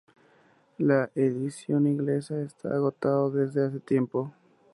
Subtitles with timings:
[0.79, 4.33] La edición inglesa está agotado desde hace tiempo.